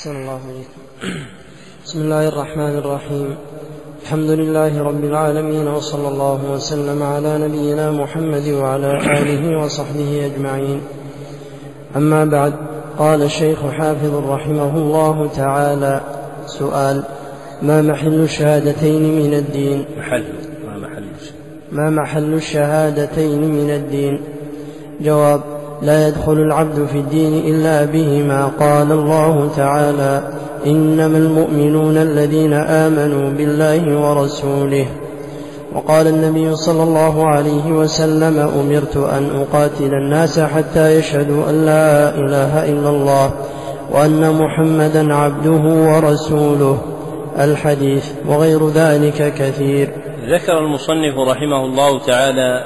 أحسن 0.00 0.16
الله 0.16 0.40
إليكم. 0.50 0.80
بسم 1.84 2.00
الله 2.00 2.28
الرحمن 2.28 2.78
الرحيم. 2.78 3.36
الحمد 4.02 4.30
لله 4.30 4.82
رب 4.82 5.04
العالمين 5.04 5.68
وصلى 5.68 6.08
الله 6.08 6.52
وسلم 6.52 7.02
على 7.02 7.38
نبينا 7.38 7.90
محمد 7.90 8.48
وعلى 8.48 8.96
آله 8.96 9.64
وصحبه 9.64 10.26
أجمعين. 10.26 10.80
أما 11.96 12.24
بعد 12.24 12.52
قال 12.98 13.22
الشيخ 13.22 13.58
حافظ 13.66 14.14
رحمه 14.14 14.76
الله 14.76 15.28
تعالى 15.36 16.00
سؤال 16.46 17.02
ما 17.62 17.82
محل 17.82 18.20
الشهادتين 18.20 19.02
من 19.22 19.34
الدين؟ 19.34 19.84
محل 19.98 20.24
ما 20.66 20.78
محل 20.78 21.04
ما 21.72 21.90
محل 21.90 22.34
الشهادتين 22.34 23.40
من 23.40 23.70
الدين؟ 23.70 24.20
جواب 25.00 25.59
لا 25.82 26.08
يدخل 26.08 26.32
العبد 26.32 26.86
في 26.86 26.98
الدين 26.98 27.54
إلا 27.54 27.84
بهما 27.84 28.46
قال 28.60 28.92
الله 28.92 29.50
تعالى 29.56 30.22
إنما 30.66 31.18
المؤمنون 31.18 31.96
الذين 31.96 32.52
آمنوا 32.52 33.30
بالله 33.30 34.00
ورسوله. 34.00 34.86
وقال 35.74 36.06
النبي 36.06 36.56
صلى 36.56 36.82
الله 36.82 37.26
عليه 37.26 37.72
وسلم 37.72 38.38
أمرت 38.38 38.96
أن 38.96 39.30
أقاتل 39.40 39.94
الناس 39.94 40.40
حتى 40.40 40.98
يشهدوا 40.98 41.50
أن 41.50 41.66
لا 41.66 42.14
إله 42.14 42.68
إلا 42.72 42.90
الله 42.90 43.30
وأن 43.92 44.32
محمدا 44.34 45.14
عبده 45.14 45.90
ورسوله. 45.92 46.78
الحديث 47.38 48.04
وغير 48.28 48.68
ذلك 48.68 49.34
كثير. 49.38 49.88
ذكر 50.30 50.58
المصنف 50.58 51.18
رحمه 51.28 51.64
الله 51.64 51.98
تعالى 51.98 52.64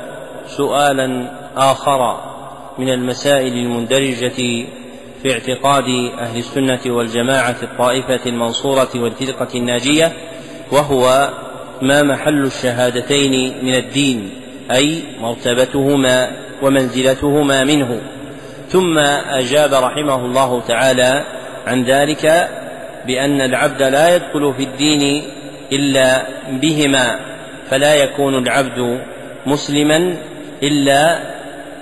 سؤالا 0.56 1.28
آخر 1.56 2.33
من 2.78 2.88
المسائل 2.88 3.52
المندرجة 3.52 4.28
في 5.22 5.32
اعتقاد 5.32 5.84
أهل 6.18 6.38
السنة 6.38 6.80
والجماعة 6.86 7.56
الطائفة 7.62 8.20
المنصورة 8.26 8.88
والفرقة 8.94 9.48
الناجية 9.54 10.12
وهو 10.72 11.30
ما 11.82 12.02
محل 12.02 12.44
الشهادتين 12.44 13.64
من 13.64 13.74
الدين 13.74 14.30
أي 14.70 15.02
مرتبتهما 15.20 16.30
ومنزلتهما 16.62 17.64
منه. 17.64 18.00
ثم 18.68 18.98
أجاب 19.28 19.74
رحمه 19.74 20.26
الله 20.26 20.60
تعالى 20.60 21.24
عن 21.66 21.84
ذلك 21.84 22.48
بأن 23.06 23.40
العبد 23.40 23.82
لا 23.82 24.16
يدخل 24.16 24.54
في 24.56 24.62
الدين 24.62 25.22
إلا 25.72 26.26
بهما 26.50 27.20
فلا 27.70 27.94
يكون 27.94 28.38
العبد 28.38 29.00
مسلما 29.46 30.16
إلا 30.62 31.33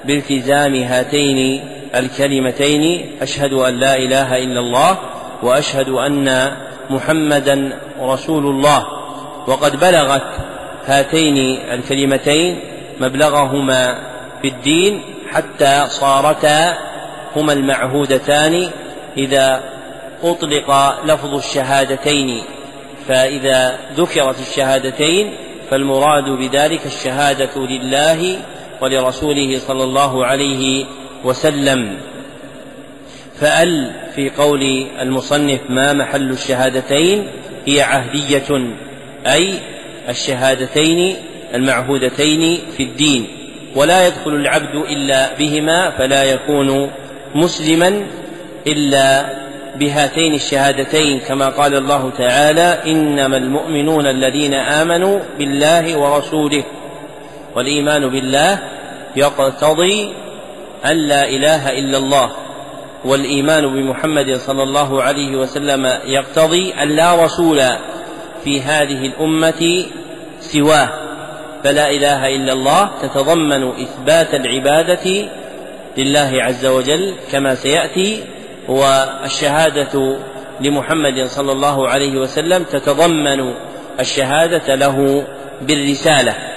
بالتزام 0.05 0.75
هاتين 0.75 1.65
الكلمتين 1.95 3.13
أشهد 3.23 3.53
أن 3.53 3.75
لا 3.75 3.97
إله 3.97 4.37
إلا 4.37 4.61
الله 4.61 4.99
وأشهد 5.43 5.89
أن 5.89 6.53
محمدا 6.91 7.79
رسول 8.01 8.47
الله. 8.47 8.87
وقد 9.47 9.81
بلغت 9.81 10.23
هاتين 10.87 11.61
الكلمتين 11.71 12.61
مبلغهما 13.01 13.99
في 14.43 14.49
الدين 14.49 15.03
حتى 15.31 15.85
صارتا 15.89 16.79
هما 17.37 17.53
المعهودتان. 17.53 18.71
إذا 19.17 19.63
أطلق 20.23 21.01
لفظ 21.05 21.35
الشهادتين 21.35 22.43
فإذا 23.09 23.79
ذكرت 23.97 24.41
الشهادتين 24.41 25.35
فالمراد 25.71 26.25
بذلك 26.25 26.87
الشهادة 26.87 27.57
لله 27.57 28.37
ولرسوله 28.83 29.59
صلى 29.59 29.85
الله 29.85 30.27
عليه 30.27 30.87
وسلم. 31.25 31.99
فأل 33.41 33.91
في 34.15 34.31
قول 34.31 34.87
المصنف 35.01 35.61
ما 35.69 35.93
محل 35.93 36.31
الشهادتين؟ 36.31 37.27
هي 37.67 37.83
عهدية 37.83 38.75
أي 39.27 39.55
الشهادتين 40.09 41.17
المعهودتين 41.55 42.59
في 42.77 42.83
الدين. 42.83 43.27
ولا 43.77 44.07
يدخل 44.07 44.35
العبد 44.35 44.75
إلا 44.75 45.39
بهما 45.39 45.91
فلا 45.91 46.25
يكون 46.25 46.91
مسلما 47.35 48.07
إلا 48.67 49.27
بهاتين 49.77 50.35
الشهادتين. 50.35 51.21
كما 51.21 51.49
قال 51.49 51.75
الله 51.75 52.11
تعالى 52.19 52.79
إنما 52.87 53.37
المؤمنون 53.37 54.07
الذين 54.07 54.55
آمنوا 54.55 55.21
بالله 55.39 55.99
ورسوله. 55.99 56.65
والإيمان 57.57 58.09
بالله 58.09 58.59
يقتضي 59.17 60.13
أن 60.87 60.97
لا 60.97 61.29
إله 61.29 61.71
إلا 61.71 61.99
الله 61.99 62.31
والإيمان 63.05 63.67
بمحمد 63.67 64.37
صلى 64.37 64.63
الله 64.63 65.03
عليه 65.03 65.37
وسلم 65.37 65.87
يقتضي 66.05 66.75
أن 66.75 66.89
لا 66.89 67.25
رسول 67.25 67.61
في 68.45 68.61
هذه 68.61 69.07
الأمة 69.07 69.85
سواه. 70.41 70.89
فلا 71.65 71.91
إله 71.91 72.27
إلا 72.37 72.53
الله 72.53 72.91
تتضمن 73.03 73.69
إثبات 73.69 74.35
العبادة 74.35 75.29
لله 75.97 76.31
عز 76.35 76.67
وجل 76.67 77.15
كما 77.33 77.55
سيأتي 77.55 78.25
والشهادة 78.69 80.17
لمحمد 80.61 81.27
صلى 81.27 81.53
الله 81.53 81.89
عليه 81.89 82.19
وسلم 82.19 82.63
تتضمن 82.63 83.55
الشهادة 84.01 84.75
له 84.75 85.27
بالرسالة. 85.63 86.52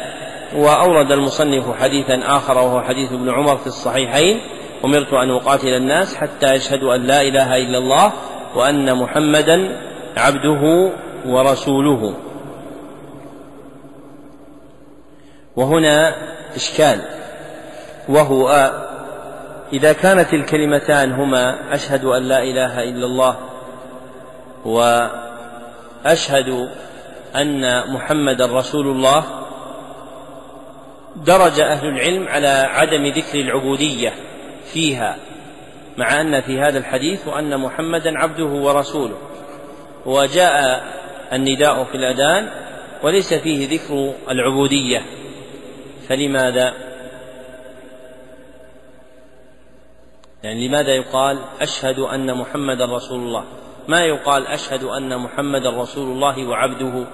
وأورد 0.56 1.12
المصنف 1.12 1.78
حديثا 1.80 2.22
آخر 2.38 2.58
وهو 2.58 2.82
حديث 2.82 3.12
ابن 3.12 3.30
عمر 3.30 3.58
في 3.58 3.68
الصحيحين. 3.68 4.40
أمرت 4.86 5.14
أن 5.14 5.32
أقاتل 5.32 5.68
الناس 5.68 6.16
حتى 6.16 6.54
يشهدوا 6.54 6.96
أن 6.96 7.02
لا 7.02 7.22
إله 7.22 7.58
إلا 7.58 7.78
الله 7.78 8.14
وأن 8.56 8.96
محمدا 8.96 9.82
عبده 10.18 10.92
ورسوله. 11.26 12.14
وهنا 15.56 16.16
إشكال. 16.56 17.02
وهو 18.10 18.72
إذا 19.74 19.94
كانت 19.94 20.34
الكلمتان 20.34 21.12
هما 21.12 21.74
أشهد 21.74 22.06
أن 22.06 22.24
لا 22.24 22.44
إله 22.44 22.84
إلا 22.84 23.06
الله 23.06 23.36
وأشهد 26.06 26.70
أن 27.36 27.92
محمدا 27.94 28.46
رسول 28.46 28.88
الله 28.88 29.24
درج 31.16 31.62
أهل 31.62 31.88
العلم 31.88 32.28
على 32.28 32.48
عدم 32.48 33.08
ذكر 33.08 33.40
العبودية 33.40 34.14
فيها 34.74 35.18
مع 35.98 36.22
أن 36.22 36.42
في 36.42 36.60
هذا 36.60 36.78
الحديث 36.78 37.28
وأن 37.28 37.60
محمدا 37.60 38.20
عبده 38.20 38.46
ورسوله. 38.46 39.18
وجاء 40.06 40.84
النداء 41.34 41.84
في 41.84 41.96
الأذان 41.96 42.50
وليس 43.04 43.34
فيه 43.34 43.68
ذكر 43.78 44.14
العبودية. 44.30 45.02
فلماذا؟ 46.10 46.74
يعني 50.44 50.68
لماذا 50.68 50.96
يقال 50.96 51.40
أشهد 51.62 52.00
أن 52.00 52.38
محمدا 52.38 52.86
رسول 52.86 53.20
الله؟ 53.20 53.44
ما 53.88 54.00
يقال 54.00 54.48
أشهد 54.48 54.84
أن 54.84 55.18
محمدا 55.18 55.70
رسول 55.70 56.12
الله 56.12 56.48
وعبده؟ 56.48 57.06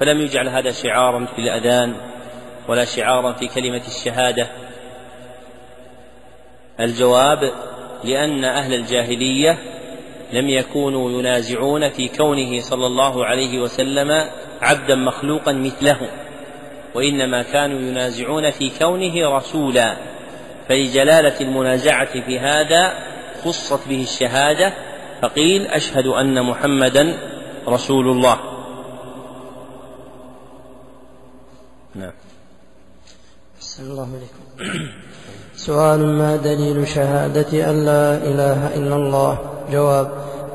فلم 0.00 0.20
يجعل 0.20 0.48
هذا 0.48 0.70
شعارا 0.70 1.26
في 1.36 1.38
الأذان. 1.38 1.96
ولا 2.68 2.84
شعارا 2.84 3.32
في 3.32 3.48
كلمة 3.48 3.82
الشهادة. 3.86 4.46
الجواب 6.80 7.52
لأن 8.04 8.44
أهل 8.44 8.74
الجاهلية 8.74 9.58
لم 10.32 10.48
يكونوا 10.48 11.10
ينازعون 11.10 11.90
في 11.90 12.08
كونه 12.08 12.60
صلى 12.60 12.86
الله 12.86 13.24
عليه 13.24 13.58
وسلم 13.58 14.30
عبدا 14.60 14.94
مخلوقا 14.94 15.52
مثلهم 15.52 16.08
وإنما 16.94 17.42
كانوا 17.42 17.80
ينازعون 17.80 18.50
في 18.50 18.70
كونه 18.78 19.36
رسولا. 19.36 19.96
فلجلالة 20.68 21.40
المنازعة 21.40 22.20
في 22.20 22.38
هذا 22.38 22.94
خصت 23.44 23.88
به 23.88 24.02
الشهادة 24.02 24.72
فقيل 25.22 25.66
أشهد 25.66 26.06
أن 26.06 26.42
محمدا 26.42 27.18
رسول 27.68 28.08
الله 28.08 28.38
نعم 31.94 32.12
الله 33.80 34.06
عليكم. 34.16 34.88
سؤال 35.56 36.06
ما 36.06 36.36
دليل 36.36 36.88
شهادة 36.88 37.70
أن 37.70 37.84
لا 37.84 38.16
إله 38.16 38.76
إلا 38.76 38.96
الله؟ 38.96 39.38
جواب 39.72 40.08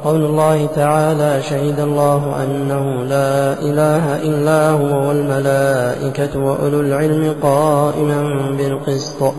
قول 0.04 0.26
الله 0.26 0.66
تعالى 0.76 1.42
شهد 1.42 1.80
الله 1.80 2.44
أنه 2.44 3.04
لا 3.04 3.54
إله 3.62 4.22
إلا 4.22 4.70
هو 4.70 5.08
والملائكة 5.08 6.40
وأولو 6.40 6.80
العلم 6.82 7.36
قائما 7.44 8.22
بالقسط. 8.58 9.34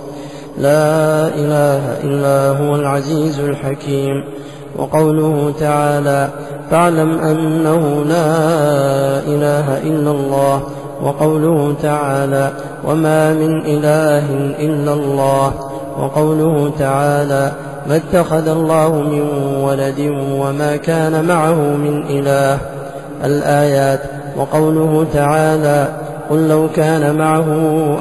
لا 0.59 1.29
إله 1.29 2.03
إلا 2.05 2.59
هو 2.59 2.77
العزيز 2.77 3.41
الحكيم. 3.41 4.25
وقوله 4.77 5.55
تعالى 5.61 6.29
فاعلم 6.71 7.19
أنه 7.19 8.05
لا 8.05 8.29
إله 9.19 9.79
إلا 9.79 10.11
الله. 10.11 10.76
وقوله 11.03 11.75
تعالى 11.83 12.53
وما 12.85 13.33
من 13.33 13.61
إله 13.61 14.25
إلا 14.59 14.93
الله 14.93 15.53
وقوله 15.99 16.73
تعالى 16.79 17.53
ما 17.87 17.97
اتخذ 17.97 18.49
الله 18.49 18.89
من 18.89 19.21
ولد 19.65 20.01
وما 20.41 20.77
كان 20.77 21.25
معه 21.25 21.55
من 21.55 22.03
إله 22.03 22.59
الآيات 23.25 24.01
وقوله 24.37 25.07
تعالى 25.15 25.89
قل 26.31 26.49
لو 26.49 26.69
كان 26.69 27.17
معه 27.19 27.47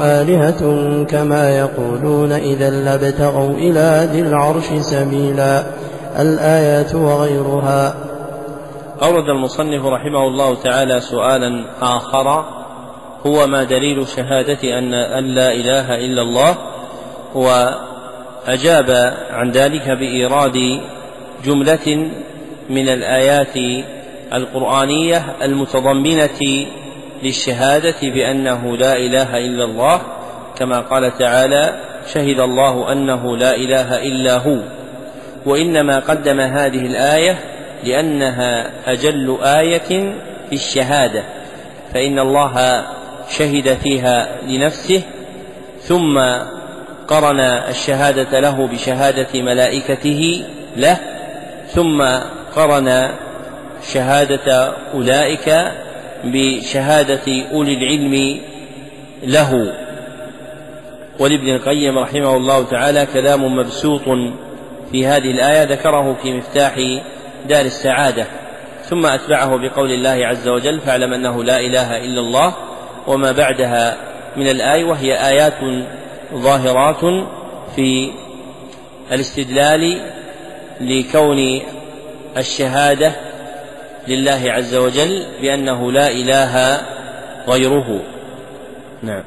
آلهة 0.01 0.61
كما 1.03 1.49
يقولون 1.49 2.31
إذا 2.31 2.69
لابتغوا 2.69 3.49
إلى 3.49 4.09
ذي 4.11 4.21
العرش 4.21 4.65
سبيلا 4.81 5.63
الآيات 6.19 6.95
وغيرها 6.95 7.93
أورد 9.03 9.29
المصنف 9.29 9.85
رحمه 9.85 10.27
الله 10.27 10.55
تعالى 10.63 11.01
سؤالا 11.01 11.65
آخر 11.81 12.54
هو 13.27 13.47
ما 13.47 13.63
دليل 13.63 14.07
شهادة 14.07 14.77
أن 14.77 14.93
أن 14.93 15.25
لا 15.25 15.51
إله 15.51 15.95
إلا 15.95 16.21
الله. 16.21 16.57
وأجاب 17.35 19.13
عن 19.31 19.51
ذلك 19.51 19.89
بإيراد 19.89 20.81
جملة 21.45 22.09
من 22.69 22.89
الآيات 22.89 23.85
القرآنية 24.33 25.25
المتضمنة 25.41 26.65
للشهادة 27.23 27.95
بأنه 28.01 28.77
لا 28.77 28.93
إله 28.93 29.37
إلا 29.37 29.63
الله. 29.63 30.01
كما 30.57 30.79
قال 30.79 31.17
تعالى 31.17 31.79
شهد 32.13 32.39
الله 32.39 32.91
أنه 32.91 33.37
لا 33.37 33.55
إله 33.55 34.03
إلا 34.03 34.37
هو 34.37 34.57
وإنما 35.45 35.99
قدم 35.99 36.39
هذه 36.39 36.85
الآية 36.85 37.37
لأنها 37.83 38.71
أجل 38.87 39.37
آية 39.43 40.15
في 40.49 40.53
الشهادة. 40.53 41.23
فإن 41.93 42.19
الله 42.19 42.85
شهد 43.29 43.77
فيها 43.83 44.41
لنفسه 44.47 45.01
ثم 45.81 46.19
قرن 47.07 47.39
الشهادة 47.39 48.39
له 48.39 48.67
بشهادة 48.67 49.41
ملائكته 49.41 50.43
له 50.77 50.97
ثم 51.67 52.03
قرن 52.55 53.09
شهادة 53.93 54.73
أولئك 54.93 55.71
بشهادة 56.23 57.45
أولي 57.51 57.73
العلم 57.73 58.39
له. 59.23 59.73
ولابن 61.19 61.55
القيم 61.55 61.99
رحمه 61.99 62.37
الله 62.37 62.63
تعالى 62.63 63.07
كلام 63.13 63.55
مبسوط 63.55 64.01
في 64.91 65.07
هذه 65.07 65.31
الآية 65.31 65.63
ذكره 65.63 66.17
في 66.23 66.33
مفتاح 66.33 66.73
دار 67.49 67.65
السعادة 67.65 68.25
ثم 68.83 69.05
أتبعه 69.05 69.57
بقول 69.57 69.91
الله 69.91 70.27
عز 70.27 70.47
وجل 70.47 70.79
فاعلم 70.79 71.13
أنه 71.13 71.43
لا 71.43 71.59
إله 71.59 71.97
إلا 71.97 72.19
الله 72.19 72.53
وما 73.07 73.31
بعدها 73.31 73.97
من 74.37 74.47
الآية 74.47 74.83
وهي 74.83 75.27
آيات 75.27 75.53
ظاهرات 76.33 77.25
في 77.75 78.11
الاستدلال 79.11 80.01
لكون 80.81 81.61
الشهادة 82.37 83.11
لله 84.07 84.41
عز 84.51 84.75
وجل 84.75 85.25
بأنه 85.41 85.91
لا 85.91 86.07
إله 86.07 86.81
غيره. 87.47 88.01
نعم. 89.03 89.23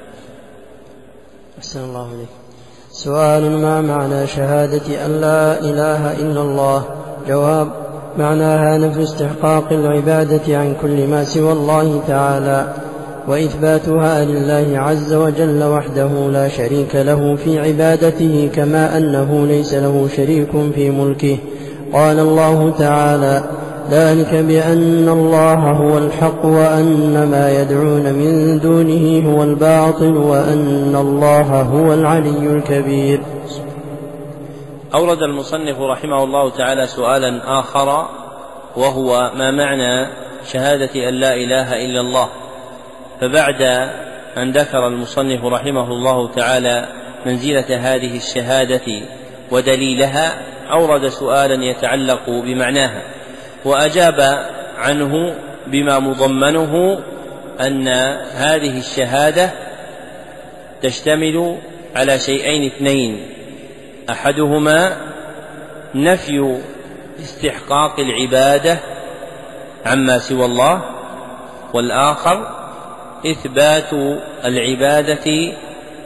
أحسن 1.58 1.84
الله 1.84 2.08
عليك 2.08 2.28
سؤال 2.90 3.50
ما 3.50 3.80
معنى 3.80 4.26
شهادة 4.26 5.06
أن 5.06 5.20
لا 5.20 5.60
إله 5.60 6.12
إلا 6.12 6.40
الله؟ 6.40 6.84
جواب 7.28 7.72
معناها 8.18 8.78
نفي 8.78 9.02
استحقاق 9.02 9.72
العبادة 9.72 10.58
عن 10.58 10.76
كل 10.82 11.06
ما 11.06 11.24
سوى 11.24 11.52
الله 11.52 12.02
تعالى. 12.08 12.74
وإثباتها 13.28 14.24
لله 14.24 14.78
عز 14.78 15.14
وجل 15.14 15.64
وحده 15.64 16.30
لا 16.32 16.48
شريك 16.48 16.94
له 16.94 17.36
في 17.36 17.58
عبادته 17.58 18.50
كما 18.54 18.96
أنه 18.96 19.46
ليس 19.46 19.74
له 19.74 20.08
شريك 20.16 20.50
في 20.74 20.90
ملكه. 20.90 21.38
قال 21.92 22.18
الله 22.18 22.70
تعالى 22.70 23.44
ذلك 23.90 24.34
بأن 24.34 25.08
الله 25.08 25.54
هو 25.54 25.98
الحق 25.98 26.44
وأن 26.44 27.28
ما 27.30 27.60
يدعون 27.60 28.12
من 28.12 28.60
دونه 28.60 29.32
هو 29.32 29.42
الباطل 29.42 30.16
وأن 30.16 30.96
الله 30.96 31.62
هو 31.62 31.94
العلي 31.94 32.56
الكبير. 32.56 33.20
أورد 34.94 35.22
المصنف 35.22 35.80
رحمه 35.80 36.24
الله 36.24 36.50
تعالى 36.50 36.86
سؤالا 36.86 37.60
آخر 37.60 38.06
وهو 38.76 39.30
ما 39.36 39.50
معنى 39.50 40.06
شهادة 40.52 41.08
أن 41.08 41.14
لا 41.14 41.34
إله 41.34 41.72
إلا 41.72 42.00
الله؟ 42.00 42.28
فبعد 43.20 43.62
أن 44.36 44.52
ذكر 44.52 44.86
المصنف 44.86 45.44
رحمه 45.44 45.88
الله 45.88 46.32
تعالى 46.32 46.88
منزلة 47.26 47.76
هذه 47.76 48.16
الشهادة 48.16 49.02
ودليلها 49.50 50.38
أورد 50.70 51.08
سؤالا 51.08 51.64
يتعلق 51.64 52.30
بمعناها 52.30 53.02
وأجاب 53.64 54.46
عنه 54.78 55.34
بما 55.66 55.98
مضمنه 55.98 56.98
أن 57.60 57.88
هذه 58.34 58.78
الشهادة 58.78 59.50
تشتمل 60.82 61.56
على 61.96 62.18
شيئين 62.18 62.66
اثنين 62.72 63.26
أحدهما 64.10 64.96
نفي 65.94 66.58
استحقاق 67.20 68.00
العبادة 68.00 68.78
عما 69.86 70.18
سوى 70.18 70.44
الله 70.44 70.82
والآخر 71.74 72.57
إثبات 73.26 73.92
العبادة 74.44 75.54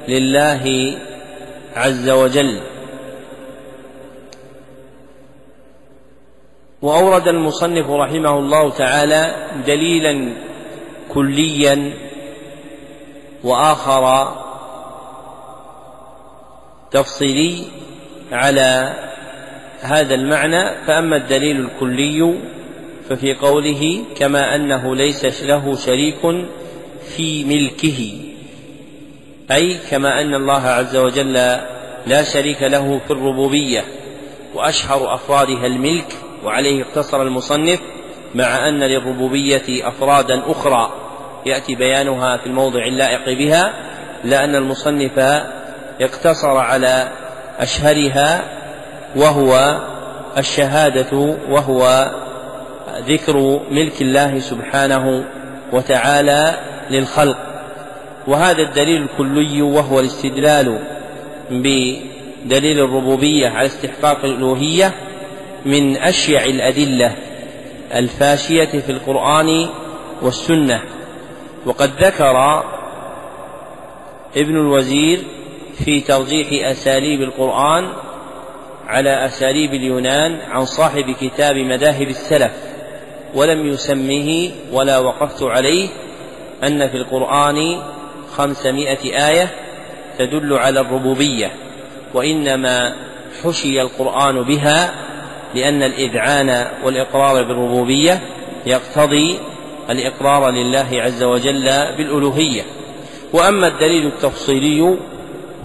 لله 0.08 0.94
عز 1.76 2.10
وجل. 2.10 2.60
وأورد 6.82 7.28
المصنف 7.28 7.90
رحمه 7.90 8.38
الله 8.38 8.70
تعالى 8.70 9.34
دليلا 9.66 10.32
كليا 11.08 11.92
وآخر 13.44 14.34
تفصيلي 16.90 17.64
على 18.32 18.94
هذا 19.80 20.14
المعنى. 20.14 20.86
فأما 20.86 21.16
الدليل 21.16 21.60
الكلي 21.60 22.34
ففي 23.08 23.34
قوله 23.34 24.04
كما 24.16 24.54
أنه 24.54 24.96
ليس 24.96 25.42
له 25.42 25.76
شريك 25.76 26.46
في 27.16 27.44
ملكه. 27.44 28.20
أي 29.50 29.78
كما 29.90 30.20
أن 30.20 30.34
الله 30.34 30.62
عز 30.62 30.96
وجل 30.96 31.32
لا 32.06 32.22
شريك 32.22 32.62
له 32.62 33.00
في 33.06 33.10
الربوبية 33.10 33.84
وأشهر 34.54 35.14
أفرادها 35.14 35.66
الملك 35.66 36.12
وعليه 36.44 36.82
اقتصر 36.82 37.22
المصنف 37.22 37.80
مع 38.34 38.68
أن 38.68 38.80
للربوبية 38.80 39.88
أفرادا 39.88 40.42
أخرى. 40.46 40.92
يأتي 41.46 41.74
بيانها 41.74 42.36
في 42.36 42.46
الموضع 42.46 42.86
اللائق 42.86 43.38
بها 43.38 43.72
لأن 44.24 44.54
المصنف 44.54 45.18
اقتصر 46.00 46.56
على 46.56 47.08
أشهرها 47.58 48.44
وهو 49.16 49.80
الشهادة 50.38 51.36
وهو 51.48 52.10
ذكر 53.08 53.60
ملك 53.70 54.02
الله 54.02 54.38
سبحانه 54.38 55.24
وتعالى 55.72 56.54
للخلق. 56.90 57.36
وهذا 58.26 58.62
الدليل 58.62 59.02
الكلي 59.02 59.62
وهو 59.62 60.00
الاستدلال 60.00 60.78
بدليل 61.50 62.80
الربوبية 62.80 63.48
على 63.48 63.66
استحقاق 63.66 64.24
الألوهية 64.24 64.94
من 65.66 65.96
أشيع 65.96 66.44
الأدلة 66.44 67.16
الفاشية 67.94 68.80
في 68.80 68.92
القرآن 68.92 69.68
والسنة. 70.22 70.82
وقد 71.66 71.90
ذكر 72.00 72.64
ابن 74.36 74.56
الوزير 74.56 75.24
في 75.84 76.00
ترجيح 76.00 76.70
أساليب 76.70 77.22
القرآن 77.22 77.92
على 78.86 79.26
أساليب 79.26 79.74
اليونان 79.74 80.38
عن 80.50 80.64
صاحب 80.64 81.14
كتاب 81.20 81.56
مذاهب 81.56 82.08
السلف 82.08 82.52
ولم 83.34 83.66
يسمه 83.66 84.50
ولا 84.72 84.98
وقفت 84.98 85.42
عليه 85.42 85.88
أن 86.64 86.88
في 86.88 86.96
القرآن 86.96 87.82
خمسمائة 88.36 89.28
آية 89.28 89.48
تدل 90.18 90.52
على 90.52 90.80
الربوبية 90.80 91.50
وإنما 92.14 92.94
حشي 93.44 93.82
القرآن 93.82 94.42
بها 94.42 94.94
لأن 95.54 95.82
الإذعان 95.82 96.66
والإقرار 96.84 97.42
بالربوبية 97.42 98.20
يقتضي 98.66 99.38
الإقرار 99.90 100.50
لله 100.50 100.88
عز 100.92 101.22
وجل 101.22 101.64
بالألوهية. 101.96 102.62
وأما 103.32 103.66
الدليل 103.66 104.06
التفصيلي 104.06 104.96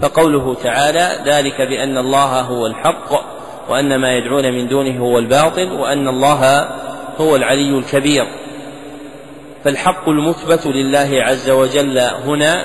فقوله 0.02 0.54
تعالى 0.54 1.10
ذلك 1.24 1.62
بأن 1.62 1.98
الله 1.98 2.40
هو 2.40 2.66
الحق 2.66 3.12
وأن 3.68 3.96
ما 3.96 4.16
يدعون 4.16 4.52
من 4.52 4.68
دونه 4.68 5.00
هو 5.00 5.18
الباطل 5.18 5.72
وأن 5.72 6.08
الله 6.08 6.68
هو 7.20 7.36
العلي 7.36 7.78
الكبير 7.78 8.26
فالحق 9.64 10.08
المثبت 10.08 10.66
لله 10.66 11.08
عز 11.12 11.50
وجل 11.50 11.98
هنا 11.98 12.64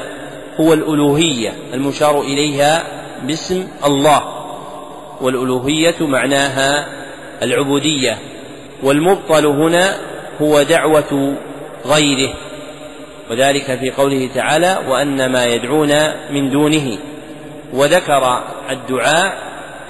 هو 0.59 0.73
الألوهية 0.73 1.53
المشار 1.73 2.21
إليها 2.21 2.83
باسم 3.23 3.67
الله 3.85 4.23
والألوهية 5.21 5.95
معناها 6.01 6.88
العبودية 7.41 8.17
والمبطل 8.83 9.45
هنا 9.45 9.95
هو 10.41 10.62
دعوة 10.62 11.35
غيره 11.85 12.33
وذلك 13.31 13.79
في 13.79 13.91
قوله 13.91 14.29
تعالى 14.35 14.77
وأن 14.88 15.31
ما 15.31 15.45
يدعون 15.45 15.91
من 16.31 16.50
دونه 16.50 16.97
وذكر 17.73 18.43
الدعاء 18.69 19.38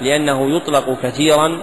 لأنه 0.00 0.56
يطلق 0.56 0.96
كثيرا 1.02 1.58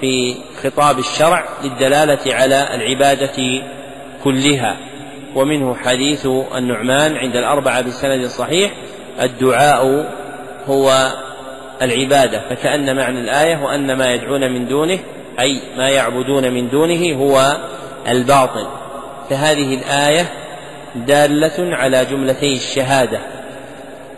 في 0.00 0.34
خطاب 0.62 0.98
الشرع 0.98 1.44
للدلالة 1.64 2.34
على 2.34 2.74
العبادة 2.74 3.62
كلها. 4.24 4.76
ومنه 5.34 5.74
حديث 5.74 6.26
النعمان 6.56 7.16
عند 7.16 7.36
الأربعة 7.36 7.80
بالسند 7.80 8.24
الصحيح 8.24 8.72
الدعاء 9.22 10.06
هو 10.66 11.12
العبادة. 11.82 12.40
فكأن 12.50 12.96
معنى 12.96 13.20
الآية 13.20 13.64
وأن 13.64 13.96
ما 13.96 14.14
يدعون 14.14 14.52
من 14.52 14.68
دونه 14.68 14.98
أي 15.40 15.60
ما 15.76 15.88
يعبدون 15.88 16.52
من 16.52 16.70
دونه 16.70 17.14
هو 17.14 17.56
الباطل. 18.08 18.66
فهذه 19.30 19.74
الآية 19.74 20.26
دالة 20.96 21.76
على 21.76 22.04
جملتي 22.04 22.52
الشهادة. 22.52 23.20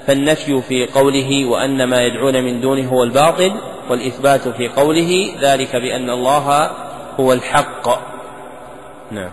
فالنفي 0.07 0.63
في 0.63 0.87
قوله 0.87 1.45
وأن 1.45 1.85
ما 1.85 2.03
يدعون 2.03 2.45
من 2.45 2.61
دونه 2.61 2.89
هو 2.89 3.03
الباطل 3.03 3.53
والإثبات 3.91 4.49
في 4.49 4.69
قوله 4.69 5.35
ذلك 5.41 5.77
بأن 5.77 6.11
الله 6.11 6.71
هو 7.21 7.33
الحق. 7.33 7.89
نعم. 9.11 9.31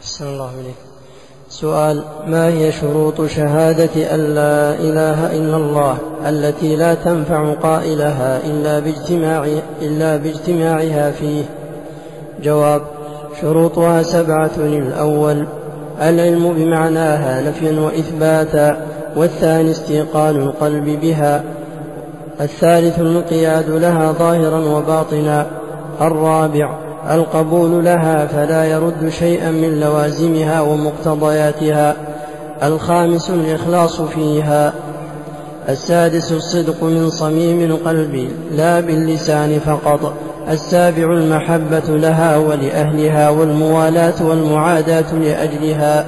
أحسن 0.00 0.26
الله 0.26 0.50
إليك 0.60 0.74
سؤال 1.48 2.02
ما 2.26 2.48
هي 2.48 2.72
شروط 2.72 3.24
شهادة 3.24 4.14
أن 4.14 4.20
لا 4.20 4.74
إله 4.74 5.36
إلا 5.36 5.56
الله 5.56 5.98
التي 6.28 6.76
لا 6.76 6.94
تنفع 6.94 7.52
قائلها 7.52 8.40
إلا 8.46 8.78
باجتماع 8.78 9.46
إلا 9.82 10.16
باجتماعها 10.16 11.10
فيه؟ 11.10 11.44
جواب 12.42 12.82
شروطها 13.40 14.02
سبعة 14.02 14.50
الأول 14.56 15.46
العلم 16.02 16.52
بمعناها 16.52 17.48
نفيا 17.48 17.80
وإثباتا 17.80 18.86
والثاني 19.16 19.70
استيقان 19.70 20.36
القلب 20.36 20.84
بها 20.84 21.44
الثالث 22.40 22.98
الانقياد 22.98 23.70
لها 23.70 24.12
ظاهرا 24.12 24.58
وباطنا 24.58 25.46
الرابع 26.00 26.87
القبول 27.10 27.84
لها 27.84 28.26
فلا 28.26 28.64
يرد 28.64 29.08
شيئا 29.08 29.50
من 29.50 29.80
لوازمها 29.80 30.60
ومقتضياتها. 30.60 31.96
الخامس 32.62 33.30
الإخلاص 33.30 34.00
فيها. 34.00 34.72
السادس 35.68 36.32
الصدق 36.32 36.84
من 36.84 37.10
صميم 37.10 37.70
القلب 37.70 38.30
لا 38.50 38.80
باللسان 38.80 39.60
فقط. 39.60 40.14
السابع 40.48 41.12
المحبة 41.12 41.88
لها 41.88 42.36
ولأهلها 42.36 43.30
والموالاة 43.30 44.26
والمعاداة 44.26 45.14
لأجلها. 45.14 46.06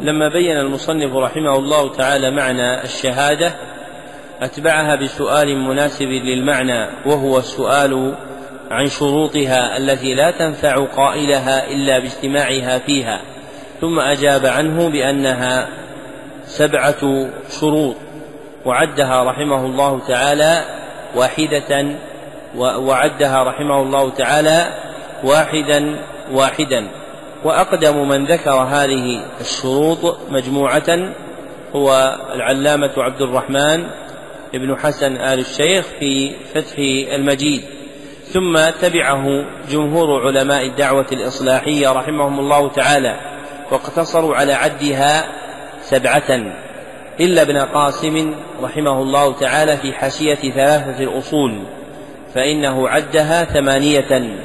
لما 0.00 0.28
بين 0.28 0.56
المصنف 0.56 1.16
رحمه 1.16 1.56
الله 1.58 1.92
تعالى 1.92 2.30
معنى 2.30 2.84
الشهادة 2.84 3.52
أتبعها 4.42 4.96
بسؤال 4.96 5.58
مناسب 5.58 6.06
للمعنى 6.06 6.86
وهو 7.06 7.38
السؤال 7.38 8.14
عن 8.72 8.86
شروطها 8.86 9.76
التي 9.76 10.14
لا 10.14 10.30
تنفع 10.30 10.84
قائلها 10.84 11.70
إلا 11.70 11.98
باجتماعها 11.98 12.78
فيها 12.78 13.20
ثم 13.80 14.00
أجاب 14.00 14.46
عنه 14.46 14.88
بأنها 14.88 15.68
سبعة 16.44 17.30
شروط 17.60 17.96
وعدها 18.64 19.24
رحمه 19.24 19.66
الله 19.66 20.00
تعالى 20.08 20.64
واحدة 21.16 21.86
وعدها 22.56 23.42
رحمه 23.42 23.82
الله 23.82 24.10
تعالى 24.10 24.74
واحدا 25.24 25.96
واحدا. 26.32 26.88
وأقدم 27.44 28.08
من 28.08 28.24
ذكر 28.24 28.50
هذه 28.50 29.24
الشروط 29.40 30.18
مجموعة 30.30 31.12
هو 31.76 32.18
العلامة 32.34 32.92
عبد 32.96 33.22
الرحمن 33.22 33.86
ابن 34.54 34.76
حسن 34.76 35.16
آل 35.16 35.38
الشيخ 35.38 35.86
في 36.00 36.34
فتح 36.54 36.78
المجيد. 37.14 37.81
ثم 38.32 38.70
تبعه 38.80 39.44
جمهور 39.70 40.26
علماء 40.26 40.66
الدعوة 40.66 41.06
الإصلاحية 41.12 41.92
رحمهم 41.92 42.40
الله 42.40 42.68
تعالى 42.68 43.16
واقتصروا 43.70 44.36
على 44.36 44.52
عدها 44.52 45.24
سبعة 45.82 46.52
إلا 47.20 47.42
ابن 47.42 47.58
قاسم 47.58 48.34
رحمه 48.62 49.02
الله 49.02 49.32
تعالى 49.32 49.76
في 49.76 49.92
حاشية 49.92 50.34
ثلاثة 50.34 51.02
الأصول 51.02 51.62
فإنه 52.34 52.88
عدها 52.88 53.44
ثمانية 53.44 54.36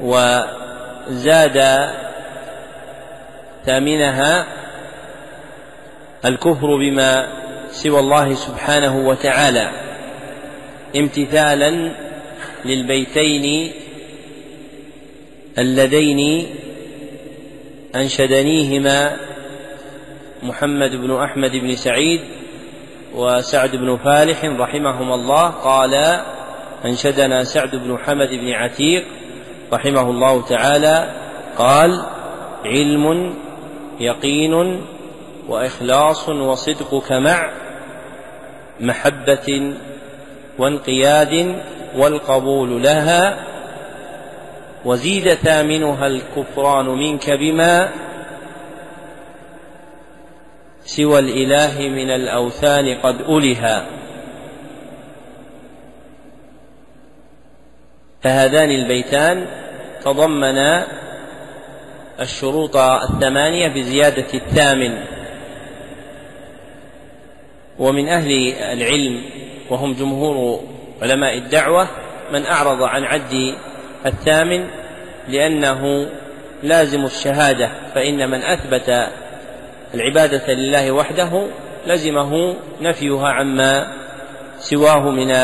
وزاد 0.00 1.88
ثامنها 3.66 4.46
الكفر 6.24 6.76
بما 6.76 7.26
سوى 7.70 8.00
الله 8.00 8.34
سبحانه 8.34 8.96
وتعالى 8.96 9.70
امتثالا 10.96 11.92
للبيتين 12.64 13.72
اللذين 15.58 16.46
أنشدنيهما 17.96 19.16
محمد 20.42 20.90
بن 20.90 21.16
أحمد 21.16 21.50
بن 21.50 21.76
سعيد 21.76 22.20
وسعد 23.14 23.76
بن 23.76 23.96
فالح 23.96 24.44
رحمهما 24.44 25.14
الله. 25.14 25.48
قال 25.48 26.20
أنشدنا 26.84 27.44
سعد 27.44 27.76
بن 27.76 27.98
حمد 27.98 28.28
بن 28.28 28.48
عتيق 28.52 29.04
رحمه 29.72 30.10
الله 30.10 30.42
تعالى. 30.42 31.14
قال 31.58 32.06
علم 32.64 33.34
يقين 34.00 34.80
وإخلاص 35.48 36.28
وصدقك 36.28 37.12
مع 37.12 37.50
محبة 38.80 39.74
وانقياد 40.58 41.62
والقبول 41.96 42.82
لها 42.82 43.36
وزيد 44.84 45.34
ثامنها 45.34 46.06
الكفران 46.06 46.86
منك 46.86 47.30
بما 47.30 47.88
سوى 50.84 51.18
الإله 51.18 51.88
من 51.88 52.10
الأوثان 52.10 52.98
قد 52.98 53.20
الها 53.20 53.86
فهذان 58.22 58.70
البيتان 58.70 59.46
تضمنا 60.04 60.86
الشروط 62.20 62.76
الثمانية 62.76 63.68
بزيادة 63.68 64.26
الثامن. 64.34 64.98
ومن 67.78 68.08
أهل 68.08 68.52
العلم 68.52 69.22
وهم 69.70 69.92
جمهور 69.92 70.60
علماء 71.02 71.38
الدعوة 71.38 71.88
من 72.32 72.46
أعرض 72.46 72.82
عن 72.82 73.04
عد 73.04 73.54
الثامن 74.06 74.66
لأنه 75.28 76.08
لازم 76.62 77.04
الشهادة 77.04 77.70
فإن 77.94 78.30
من 78.30 78.42
أثبت 78.42 79.08
العبادة 79.94 80.52
لله 80.52 80.92
وحده 80.92 81.46
لزمه 81.86 82.56
نفيها 82.80 83.28
عما 83.28 83.92
سواه 84.58 85.10
من 85.10 85.36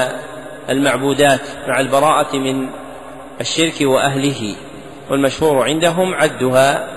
المعبودات 0.71 1.41
مع 1.69 1.81
البراءة 1.81 2.37
من 2.37 2.69
الشرك 3.41 3.75
وأهله 3.81 4.55
والمشهور 5.11 5.65
عندهم 5.65 6.15
عدها 6.15 6.89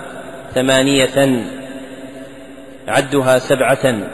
ثمانية 0.56 1.46
عدها 2.88 3.40
سبعة. 3.40 4.08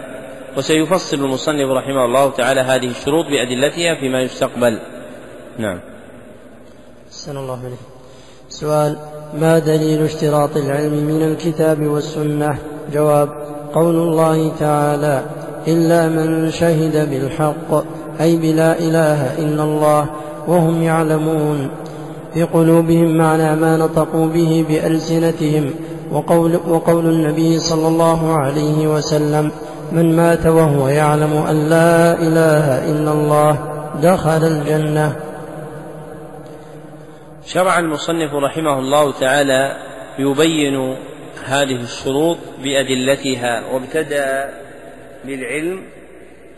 وسيفصل 0.57 1.17
المصنف 1.17 1.69
رحمه 1.69 2.05
الله 2.05 2.29
تعالى 2.31 2.61
هذه 2.61 2.87
الشروط 2.87 3.25
بأدلتها 3.25 3.95
فيما 3.99 4.21
يستقبل. 4.21 4.79
نعم. 5.57 5.79
أحسن 7.07 7.37
الله 7.37 7.59
عليه 7.65 7.75
سؤال 8.49 8.97
ما 9.39 9.59
دليل 9.59 10.03
اشتراط 10.03 10.57
العلم 10.57 10.93
من 10.93 11.23
الكتاب 11.23 11.87
والسنة؟ 11.87 12.57
جواب 12.93 13.29
قول 13.73 13.95
الله 13.95 14.51
تعالى 14.59 15.25
إلا 15.67 16.07
من 16.07 16.51
شهد 16.51 17.09
بالحق 17.09 17.83
أي 18.21 18.37
بلا 18.37 18.79
إله 18.79 19.39
إلا 19.39 19.63
الله 19.63 20.09
وهم 20.47 20.83
يعلمون. 20.83 21.69
في 22.33 22.43
قلوبهم 22.43 23.17
معنى 23.17 23.55
ما 23.55 23.77
نطقوا 23.77 24.27
به 24.27 24.65
بألسنتهم 24.69 25.73
وقول, 26.11 26.59
وقول 26.67 27.05
النبي 27.05 27.59
صلى 27.59 27.87
الله 27.87 28.37
عليه 28.37 28.87
وسلم 28.87 29.51
من 29.91 30.15
مات 30.15 30.45
وهو 30.45 30.87
يعلم 30.87 31.33
أن 31.33 31.69
لا 31.69 32.13
إله 32.13 32.91
إلا 32.91 33.11
الله 33.11 33.59
دخل 34.01 34.43
الجنة. 34.47 35.15
شرع 37.45 37.79
المصنف 37.79 38.33
رحمه 38.33 38.79
الله 38.79 39.11
تعالى 39.11 39.77
يبين 40.19 40.95
هذه 41.45 41.81
الشروط 41.81 42.37
بأدلتها 42.63 43.63
وابتدأ 43.73 44.49
بالعلم 45.25 45.81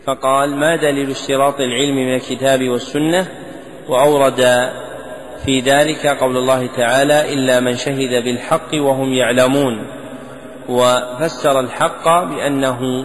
فقال 0.06 0.56
ما 0.56 0.76
دليل 0.76 1.10
اشتراط 1.10 1.60
العلم 1.60 1.96
من 1.96 2.14
الكتاب 2.14 2.68
والسنة؟ 2.68 3.26
وأورد 3.88 4.70
في 5.44 5.60
ذلك 5.60 6.06
قول 6.06 6.36
الله 6.36 6.66
تعالى 6.66 7.34
إلا 7.34 7.60
من 7.60 7.76
شهد 7.76 8.24
بالحق 8.24 8.74
وهم 8.74 9.12
يعلمون. 9.12 9.86
وفسر 10.68 11.60
الحق 11.60 12.24
بأنه 12.24 13.04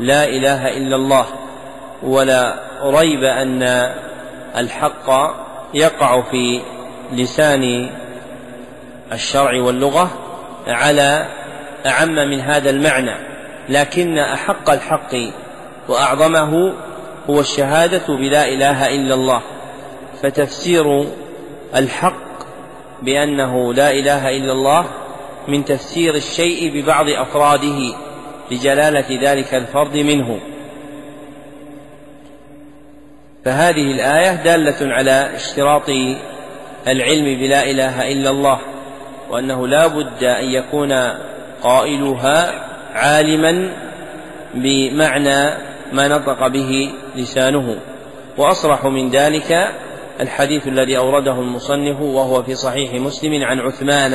لا 0.00 0.24
إله 0.24 0.76
إلا 0.76 0.96
الله 0.96 1.26
ولا 2.02 2.54
ريب 2.82 3.24
أن 3.24 3.92
الحق 4.56 5.10
يقع 5.74 6.22
في 6.30 6.60
لسان 7.12 7.90
الشرع 9.12 9.62
واللغة 9.62 10.10
على 10.68 11.26
أعم 11.86 12.14
من 12.14 12.40
هذا 12.40 12.70
المعنى. 12.70 13.14
لكن 13.68 14.18
أحق 14.18 14.70
الحق 14.70 15.14
وأعظمه 15.88 16.72
هو 17.30 17.40
الشهادة 17.40 18.06
بلا 18.08 18.48
إله 18.48 18.88
إلا 18.88 19.14
الله. 19.14 19.40
فتفسير 20.22 21.04
الحق 21.76 22.30
بأنه 23.02 23.74
لا 23.74 23.90
إله 23.90 24.28
إلا 24.28 24.52
الله 24.52 24.84
من 25.48 25.64
تفسير 25.64 26.14
الشيء 26.14 26.72
ببعض 26.74 27.08
أفراده. 27.08 27.94
لجلالة 28.50 29.30
ذلك 29.30 29.54
الفرد 29.54 29.96
منه. 29.96 30.40
فهذه 33.44 33.92
الآية 33.94 34.34
دالة 34.34 34.94
على 34.94 35.36
اشتراط 35.36 35.88
العلم 36.88 37.40
بلا 37.40 37.70
إله 37.70 38.12
إلا 38.12 38.30
الله 38.30 38.58
وأنه 39.30 39.66
لا 39.66 39.86
بد 39.86 40.24
أن 40.24 40.44
يكون 40.44 40.92
قائلها 41.62 42.64
عالما 42.94 43.72
بمعنى 44.54 45.54
ما 45.92 46.08
نطق 46.08 46.46
به 46.46 46.92
لسانه. 47.16 47.76
وأصرح 48.38 48.84
من 48.84 49.10
ذلك 49.10 49.70
الحديث 50.20 50.68
الذي 50.68 50.98
أورده 50.98 51.32
المصنف 51.32 52.00
وهو 52.00 52.42
في 52.42 52.54
صحيح 52.54 52.94
مسلم 52.94 53.44
عن 53.44 53.60
عثمان 53.60 54.14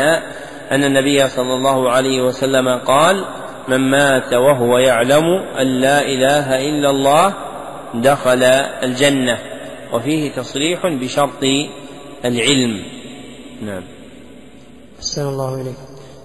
أن 0.72 0.84
النبي 0.84 1.28
صلى 1.28 1.54
الله 1.54 1.92
عليه 1.92 2.22
وسلم 2.22 2.80
قال 2.80 3.26
من 3.68 3.92
مات 3.92 4.34
وهو 4.34 4.78
يعلم 4.78 5.26
أن 5.62 5.68
لا 5.68 6.02
إله 6.02 6.70
إلا 6.70 6.90
الله 6.90 7.34
دخل 7.94 8.44
الجنة. 8.84 9.38
وفيه 9.94 10.32
تصريح 10.32 10.88
بشرط 10.88 11.44
العلم. 12.26 12.84
نعم. 13.66 13.84
أحسن 15.00 15.28
الله 15.28 15.62
إليك. 15.62 15.76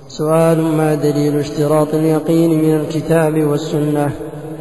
سؤال 0.09 0.63
ما 0.63 0.95
دليل 0.95 1.39
اشتراط 1.39 1.95
اليقين 1.95 2.51
من 2.51 2.81
الكتاب 2.81 3.45
والسنة؟ 3.45 4.11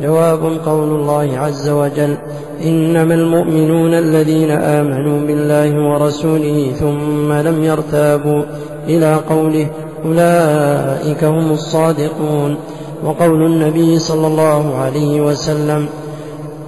جواب 0.01 0.59
قول 0.65 0.89
الله 0.89 1.37
عز 1.39 1.69
وجل 1.69 2.17
إنما 2.63 3.13
المؤمنون 3.13 3.93
الذين 3.93 4.51
آمنوا 4.51 5.27
بالله 5.27 5.89
ورسوله 5.89 6.71
ثم 6.79 7.33
لم 7.33 7.63
يرتابوا 7.63 8.43
إلى 8.87 9.15
قوله 9.15 9.69
أولئك 10.05 11.23
هم 11.23 11.51
الصادقون. 11.51 12.57
وقول 13.03 13.45
النبي 13.45 13.99
صلى 13.99 14.27
الله 14.27 14.75
عليه 14.75 15.21
وسلم 15.21 15.87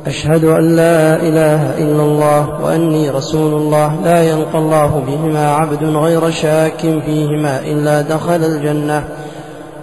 أشهد 0.07 0.43
أن 0.43 0.75
لا 0.75 1.15
إله 1.15 1.77
إلا 1.77 2.03
الله 2.03 2.63
وأني 2.63 3.09
رسول 3.09 3.53
الله 3.53 3.95
لا 4.03 4.23
يلقى 4.23 4.59
الله 4.59 5.03
بهما 5.07 5.51
عبد 5.51 5.83
غير 5.83 6.29
شاك 6.31 6.79
فيهما 6.79 7.59
إلا 7.59 8.01
دخل 8.01 8.43
الجنة. 8.43 9.03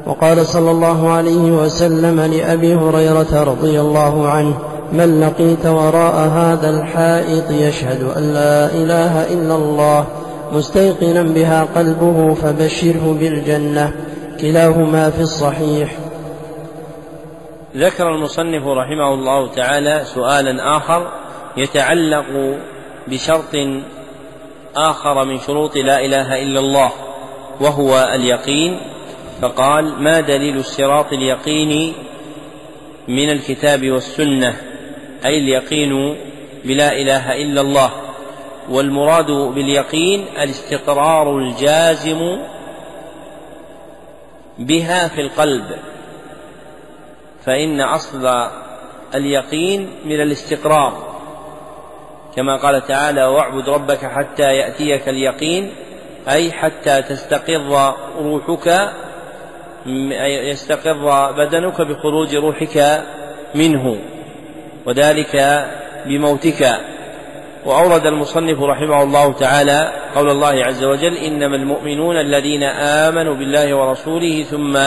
وقال 0.06 0.46
صلى 0.46 0.70
الله 0.70 1.08
عليه 1.10 1.52
وسلم 1.52 2.20
لأبي 2.20 2.74
هريرة 2.74 3.42
رضي 3.42 3.80
الله 3.80 4.28
عنه 4.28 4.54
من 4.92 5.20
لقيت 5.20 5.66
وراء 5.66 6.28
هذا 6.28 6.70
الحائط 6.70 7.50
يشهد 7.50 8.02
أن 8.16 8.22
لا 8.22 8.66
إله 8.66 9.32
إلا 9.32 9.54
الله 9.56 10.04
مستيقنا 10.52 11.22
بها 11.22 11.64
قلبه 11.64 12.34
فبشره 12.34 13.16
بالجنة. 13.20 13.92
كلاهما 14.40 15.10
في 15.10 15.20
الصحيح. 15.20 15.98
ذكر 17.76 18.14
المصنف 18.14 18.66
رحمه 18.66 19.14
الله 19.14 19.54
تعالى 19.54 20.02
سؤالا 20.04 20.76
آخر 20.76 21.12
يتعلق 21.56 22.56
بشرط 23.08 23.56
آخر 24.76 25.24
من 25.24 25.38
شروط 25.38 25.76
لا 25.76 26.04
إله 26.04 26.42
إلا 26.42 26.60
الله 26.60 26.90
وهو 27.60 28.10
اليقين. 28.14 28.80
فقال 29.42 30.02
ما 30.02 30.20
دليل 30.20 30.58
اشتراط 30.58 31.12
اليقين 31.12 31.92
من 33.08 33.30
الكتاب 33.30 33.90
والسنة؟ 33.90 34.56
أي 35.24 35.38
اليقين 35.38 36.16
بلا 36.64 36.92
إله 36.92 37.32
إلا 37.42 37.60
الله. 37.60 37.90
والمراد 38.70 39.30
باليقين 39.30 40.26
الاستقرار 40.42 41.38
الجازم 41.38 42.38
بها 44.58 45.08
في 45.08 45.20
القلب 45.20 45.64
فإن 47.44 47.80
أصل 47.80 48.48
اليقين 49.14 49.90
من 50.04 50.20
الاستقرار. 50.20 51.08
كما 52.36 52.56
قال 52.56 52.86
تعالى 52.86 53.24
واعبد 53.24 53.68
ربك 53.68 54.04
حتى 54.04 54.42
يأتيك 54.42 55.08
اليقين 55.08 55.72
أي 56.28 56.52
حتى 56.52 57.02
تستقر 57.02 57.94
روحك 58.20 58.92
يستقر 60.50 61.32
بدنك 61.32 61.80
بخروج 61.80 62.36
روحك 62.36 63.04
منه 63.54 63.98
وذلك 64.86 65.64
بموتك. 66.06 66.80
وأورد 67.68 68.06
المصنف 68.06 68.62
رحمه 68.62 69.02
الله 69.02 69.32
تعالى 69.32 69.92
قول 70.14 70.30
الله 70.30 70.64
عز 70.64 70.84
وجل 70.84 71.16
إنما 71.16 71.56
المؤمنون 71.56 72.16
الذين 72.16 72.62
آمنوا 72.62 73.34
بالله 73.34 73.74
ورسوله 73.74 74.42
ثم 74.42 74.78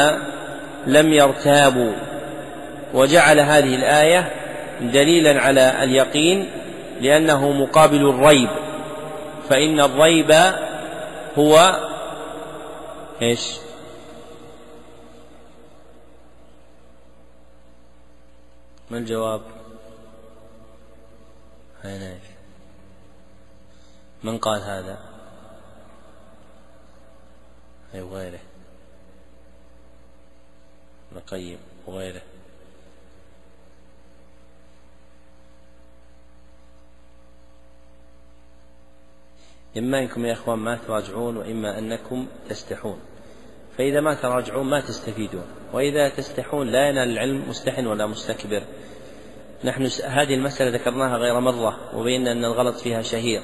لم 0.87 1.13
يرتابوا 1.13 1.93
وجعل 2.93 3.39
هذه 3.39 3.75
الآية 3.75 4.31
دليلا 4.81 5.41
على 5.41 5.83
اليقين 5.83 6.49
لأنه 7.01 7.51
مقابل 7.51 8.09
الريب 8.09 8.49
فإن 9.49 9.79
الريب 9.79 10.31
هو 11.37 11.79
إيش؟ 13.21 13.57
ما 18.89 18.97
الجواب؟ 18.97 19.41
هناك 21.83 22.30
من 24.23 24.37
قال 24.37 24.61
هذا؟ 24.61 24.99
أي 27.93 28.01
وغيره. 28.01 28.39
ابن 31.11 31.57
وغيره. 31.87 32.21
إما 39.77 39.99
أنكم 39.99 40.25
يا 40.25 40.33
إخوان 40.33 40.59
ما 40.59 40.75
تراجعون 40.87 41.37
وإما 41.37 41.77
أنكم 41.77 42.27
تستحون. 42.49 42.99
فإذا 43.77 44.01
ما 44.01 44.13
تراجعون 44.13 44.69
ما 44.69 44.81
تستفيدون. 44.81 45.45
وإذا 45.73 46.09
تستحون 46.09 46.67
لا 46.67 46.89
ينال 46.89 47.09
العلم 47.09 47.49
مستحن 47.49 47.87
ولا 47.87 48.07
مستكبر. 48.07 48.63
نحن 49.63 49.89
هذه 50.03 50.33
المسألة 50.33 50.71
ذكرناها 50.71 51.17
غير 51.17 51.39
مرة 51.39 51.95
وبينا 51.97 52.31
أن 52.31 52.45
الغلط 52.45 52.75
فيها 52.75 53.01
شهير. 53.01 53.41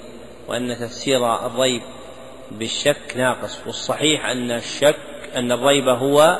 وأن 0.48 0.78
تفسير 0.80 1.46
الريب 1.46 1.82
بالشك 2.52 3.14
ناقص 3.16 3.60
والصحيح 3.66 4.30
أن 4.30 4.52
الشك 4.52 4.96
أن 5.36 5.52
الريب 5.52 5.88
هو 5.88 6.40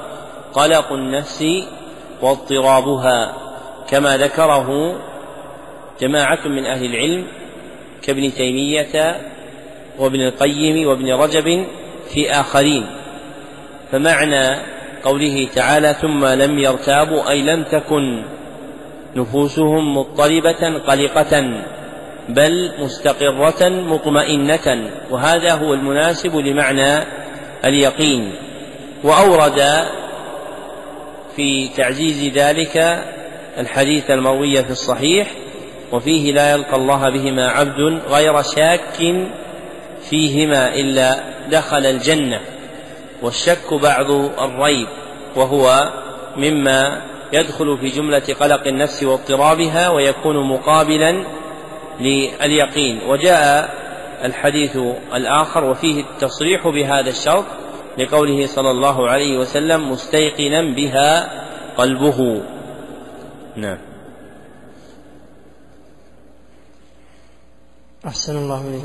قلق 0.54 0.94
النفس 0.94 1.46
واضطرابها 2.22 3.34
كما 3.90 4.18
ذكره 4.18 5.00
جماعة 6.02 6.48
من 6.48 6.66
أهل 6.66 6.86
العلم 6.86 7.28
كابن 8.02 8.34
تيمية 8.34 9.22
وابن 10.00 10.22
القيم 10.22 10.88
وابن 10.88 11.14
رجب 11.14 11.66
في 12.14 12.32
آخرين. 12.32 12.86
فمعنى 13.92 14.62
قوله 15.04 15.48
تعالى 15.56 15.94
ثم 15.94 16.26
لم 16.26 16.60
يرتابوا 16.60 17.30
أي 17.30 17.42
لم 17.42 17.64
تكن 17.64 18.24
نفوسهم 19.16 19.98
مضطربة 19.98 20.80
قلقة 20.80 21.62
بل 22.30 22.72
مستقرة 22.80 23.70
مطمئنة 23.70 24.92
وهذا 25.10 25.54
هو 25.54 25.74
المناسب 25.74 26.36
لمعنى 26.36 27.04
اليقين. 27.66 28.36
وأورد 29.04 29.88
في 31.36 31.68
تعزيز 31.68 32.34
ذلك 32.34 33.04
الحديث 33.58 34.12
المروي 34.12 34.64
في 34.64 34.70
الصحيح 34.72 35.28
وفيه 35.92 36.32
لا 36.32 36.52
يلقى 36.52 36.76
الله 36.76 37.10
بهما 37.10 37.48
عبد 37.48 38.00
غير 38.10 38.42
شاك 38.42 39.16
فيهما 40.10 40.76
إلا 40.76 41.24
دخل 41.50 41.86
الجنة 41.86 42.42
والشك 43.22 43.74
بعض 43.74 44.12
الريب 44.42 44.88
وهو 45.36 45.92
مما 46.38 47.02
يدخل 47.34 47.78
في 47.78 47.88
جملة 47.88 48.24
قلق 48.40 48.68
النفس 48.68 49.04
واضطرابها 49.04 49.90
ويكون 49.90 50.48
مقابلا 50.48 51.24
لليقين. 52.00 53.02
وجاء 53.10 53.70
الحديث 54.24 54.78
الآخر 55.14 55.64
وفيه 55.64 56.02
التصريح 56.02 56.68
بهذا 56.68 57.10
الشرط 57.10 57.46
لقوله 57.98 58.48
صلى 58.48 58.72
الله 58.72 59.10
عليه 59.10 59.38
وسلم 59.40 59.92
مستيقنا 59.92 60.76
بها 60.76 61.30
قلبه. 61.78 62.42
نعم. 63.56 63.78
أحسن 68.08 68.38
الله 68.38 68.62
إليك. 68.62 68.84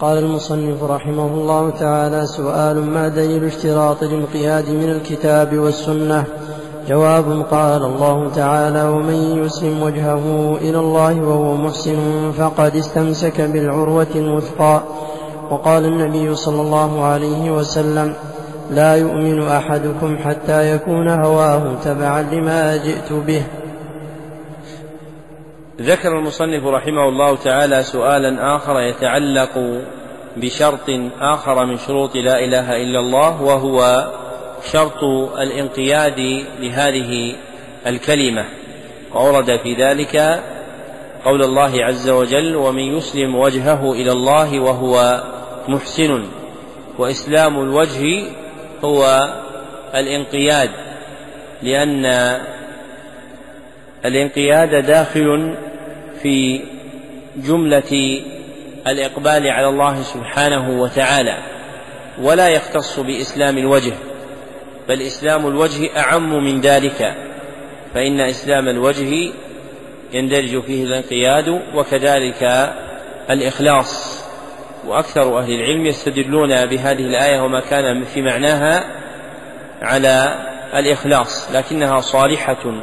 قال 0.00 0.18
المصنف 0.18 0.82
رحمه 0.82 1.26
الله 1.26 1.70
تعالى 1.70 2.26
سؤال 2.26 2.76
ما 2.84 3.08
دليل 3.08 3.44
اشتراط 3.44 4.02
الانقياد 4.02 4.68
من 4.68 4.90
الكتاب 4.90 5.58
والسنة؟ 5.58 6.24
جواب 6.88 7.46
قال 7.50 7.82
الله 7.84 8.30
تعالى 8.30 8.88
ومن 8.88 9.44
يسلم 9.44 9.82
وجهه 9.82 10.56
إلى 10.60 10.78
الله 10.78 11.20
وهو 11.20 11.56
محسن 11.56 12.32
فقد 12.32 12.76
استمسك 12.76 13.40
بالعروة 13.40 14.12
الوثقى. 14.14 14.82
وقال 15.50 15.84
النبي 15.84 16.34
صلى 16.34 16.60
الله 16.60 17.04
عليه 17.04 17.50
وسلم 17.50 18.14
لا 18.70 18.96
يؤمن 18.96 19.48
أحدكم 19.48 20.18
حتى 20.24 20.74
يكون 20.74 21.08
هواه 21.08 21.74
تبعا 21.84 22.22
لما 22.22 22.76
جئت 22.76 23.12
به. 23.12 23.42
ذكر 25.80 26.18
المصنف 26.18 26.64
رحمه 26.66 27.08
الله 27.08 27.36
تعالى 27.36 27.82
سؤالا 27.82 28.56
آخر 28.56 28.80
يتعلق 28.80 29.82
بشرط 30.36 30.88
آخر 31.20 31.66
من 31.66 31.78
شروط 31.78 32.16
لا 32.16 32.38
إله 32.38 32.76
إلا 32.76 33.00
الله 33.00 33.42
وهو 33.42 34.06
شرط 34.64 35.04
الانقياد 35.38 36.44
لهذه 36.60 37.36
الكلمة. 37.86 38.44
وأورد 39.14 39.56
في 39.62 39.74
ذلك 39.74 40.42
قول 41.24 41.42
الله 41.42 41.84
عز 41.84 42.08
وجل 42.08 42.56
ومن 42.56 42.96
يسلم 42.96 43.34
وجهه 43.34 43.92
إلى 43.92 44.12
الله 44.12 44.60
وهو 44.60 45.24
محسن. 45.68 46.24
وإسلام 46.98 47.60
الوجه 47.60 48.24
هو 48.84 49.28
الانقياد 49.94 50.70
لأن 51.62 52.06
الانقياد 54.04 54.86
داخل 54.86 55.56
في 56.22 56.60
جملة 57.36 58.20
الإقبال 58.86 59.48
على 59.48 59.68
الله 59.68 60.02
سبحانه 60.02 60.80
وتعالى 60.82 61.38
ولا 62.22 62.48
يختص 62.48 63.00
بإسلام 63.00 63.58
الوجه. 63.58 63.92
بل 64.90 65.02
إسلام 65.02 65.46
الوجه 65.46 65.90
أعم 65.96 66.44
من 66.44 66.60
ذلك 66.60 67.14
فإن 67.94 68.20
إسلام 68.20 68.68
الوجه 68.68 69.32
يندرج 70.12 70.62
فيه 70.62 70.84
الانقياد 70.84 71.62
وكذلك 71.74 72.72
الإخلاص. 73.30 74.20
وأكثر 74.86 75.38
أهل 75.38 75.52
العلم 75.52 75.86
يستدلون 75.86 76.66
بهذه 76.66 77.06
الآية 77.06 77.40
وما 77.40 77.60
كان 77.60 78.04
في 78.04 78.22
معناها 78.22 78.84
على 79.82 80.34
الإخلاص 80.74 81.50
لكنها 81.54 82.00
صالحة 82.00 82.82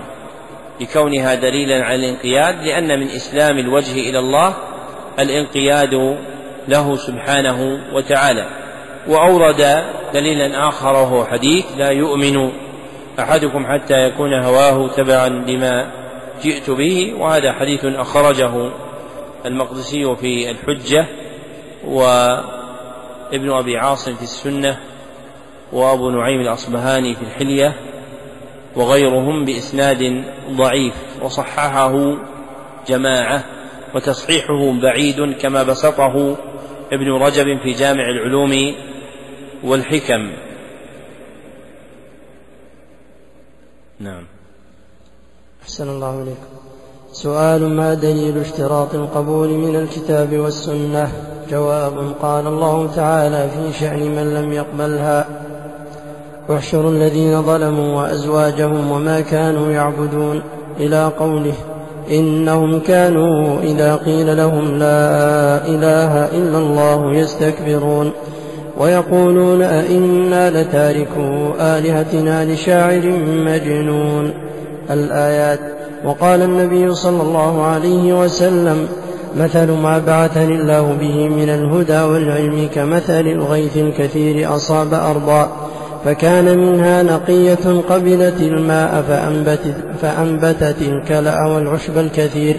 لكونها 0.82 1.36
دليلا 1.36 1.86
على 1.86 1.96
الانقياد 1.96 2.63
لأن 2.63 3.00
من 3.00 3.08
إسلام 3.08 3.58
الوجه 3.58 3.91
إلى 3.91 4.20
الله 4.20 4.54
الانقياد 5.20 6.17
له 6.67 6.96
سبحانه 6.96 7.80
وتعالى. 7.93 8.66
وأورد 9.08 9.86
دليلا 10.13 10.67
آخر 10.70 10.93
وهو 10.93 11.26
حديث 11.26 11.65
لا 11.78 11.89
يؤمن 11.89 12.52
أحدكم 13.20 13.65
حتى 13.65 13.93
يكون 13.93 14.34
هواه 14.34 14.88
تبعا 14.88 15.30
لما 15.30 15.91
جئت 16.43 16.70
به 16.70 17.13
وهذا 17.20 17.54
حديث 17.54 17.86
أخرجه 17.86 18.72
المقدسي 19.46 20.15
في 20.15 20.52
الحجة 20.52 21.06
وابن 21.88 23.52
أبي 23.52 23.78
عاصم 23.78 24.15
في 24.15 24.24
السنة 24.24 24.78
وأبو 25.74 26.10
نعيم 26.10 26.41
الأصبهاني 26.41 27.15
في 27.15 27.22
الحلية 27.22 27.76
وغيرهم 28.76 29.46
بإسناد 29.46 30.24
ضعيف 30.52 30.93
وصححه 31.22 32.15
جماعة 32.88 33.43
وتصحيحه 33.96 34.72
بعيد 34.82 35.36
كما 35.41 35.63
بسطه 35.63 36.36
ابن 36.91 37.12
رجب 37.12 37.60
في 37.63 37.72
جامع 37.72 38.04
العلوم 38.10 38.76
والحكم. 39.63 40.32
نعم. 44.00 44.24
أحسن 45.63 45.89
الله 45.89 46.24
إليكم 46.24 46.58
سؤال 47.12 47.70
ما 47.70 47.93
دليل 47.93 48.38
اشتراط 48.38 48.96
القبول 48.96 49.48
من 49.48 49.76
الكتاب 49.76 50.38
والسنة؟ 50.38 51.12
جواب 51.50 52.13
قال 52.22 52.48
الله 52.48 52.96
تعالى 52.96 53.50
في 53.50 53.80
شأن 53.80 54.15
من 54.15 54.34
لم 54.34 54.54
يقبلها. 54.54 55.26
واحشروا 56.50 56.91
الذين 56.91 57.41
ظلموا 57.41 58.02
وأزواجهم 58.02 58.91
وما 58.91 59.22
كانوا 59.22 59.72
يعبدون. 59.72 60.43
إلى 60.80 61.12
قوله 61.20 61.54
إنهم 62.12 62.80
كانوا 62.80 63.62
إذا 63.62 63.96
قيل 63.96 64.38
لهم 64.38 64.78
لا 64.78 65.65
إله 65.65 66.26
إلا 66.26 66.58
الله 66.58 67.13
يستكبرون. 67.13 68.12
ويقولون 68.77 69.61
أئنا 69.61 70.49
لتاركو 70.49 71.53
آلهتنا 71.59 72.45
لشاعر 72.45 73.13
مجنون. 73.45 74.33
الآيات 74.91 75.59
وقال 76.05 76.41
النبي 76.41 76.95
صلى 76.95 77.21
الله 77.21 77.63
عليه 77.63 78.23
وسلم 78.23 78.87
مثل 79.37 79.71
ما 79.71 79.99
بعثني 79.99 80.55
الله 80.55 80.95
به 80.99 81.29
من 81.29 81.49
الهدى 81.49 82.01
والعلم 82.01 82.69
كمثل 82.75 83.27
الغيث 83.27 83.77
الكثير 83.77 84.55
أصاب 84.55 84.93
أرضا 84.93 85.51
فكان 86.05 86.57
منها 86.57 87.03
نقية 87.03 87.81
قبلت 87.89 88.41
الماء 88.41 89.03
فأنبتت, 89.07 89.75
فأنبتت 90.01 90.75
الكلأ 90.81 91.45
والعشب 91.45 91.97
الكثير 91.97 92.55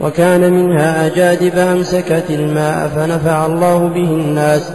وكان 0.00 0.52
منها 0.52 1.06
أجادب 1.06 1.58
أمسكت 1.58 2.24
الماء 2.30 2.88
فنفع 2.96 3.46
الله 3.46 3.78
به 3.88 4.10
الناس. 4.10 4.72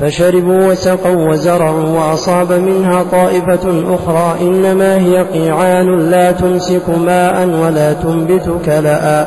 فشربوا 0.00 0.66
وسقوا 0.66 1.30
وزرعوا 1.30 1.88
وأصاب 1.88 2.52
منها 2.52 3.02
طائفة 3.02 3.94
أخرى 3.94 4.34
إنما 4.40 4.96
هي 4.96 5.22
قيعان 5.22 6.10
لا 6.10 6.32
تمسك 6.32 6.88
ماء 6.88 7.48
ولا 7.48 7.92
تنبت 7.92 8.60
كلأ 8.66 9.26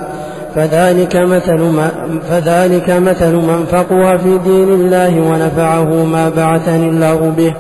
فذلك 0.56 1.16
مثل, 1.16 1.60
ما 1.62 1.92
فذلك 2.30 2.90
مثل 2.90 3.36
من 3.36 3.66
فقه 3.72 4.18
في 4.18 4.38
دين 4.38 4.70
الله 4.70 5.22
ونفعه 5.22 6.06
ما 6.06 6.30
بعثني 6.30 6.90
الله 6.90 7.34
به 7.38 7.54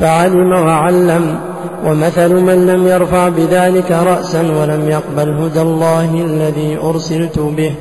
فعلم 0.00 0.52
وعلم. 0.52 1.38
ومثل 1.86 2.34
من 2.34 2.66
لم 2.66 2.86
يرفع 2.86 3.28
بذلك 3.28 3.92
رأسا 3.92 4.40
ولم 4.40 4.88
يقبل 4.88 5.28
هدى 5.28 5.60
الله 5.60 6.24
الذي 6.24 6.78
أرسلت 6.82 7.38
به. 7.38 7.72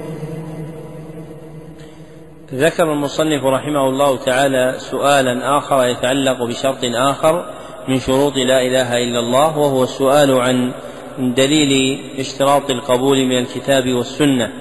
ذكر 2.54 2.94
المصنف 2.94 3.44
رحمه 3.44 3.90
الله 3.90 4.18
تعالى 4.18 4.76
سؤالا 4.78 5.58
آخر 5.58 5.86
يتعلق 5.86 6.44
بشرط 6.44 6.80
آخر 6.84 7.46
من 7.88 8.00
شروط 8.00 8.36
لا 8.36 8.62
إله 8.62 8.98
إلا 8.98 9.20
الله 9.20 9.58
وهو 9.58 9.84
السؤال 9.84 10.32
عن 10.32 10.72
دليل 11.20 12.00
اشتراط 12.20 12.70
القبول 12.70 13.26
من 13.26 13.38
الكتاب 13.38 13.94
والسنة. 13.94 14.52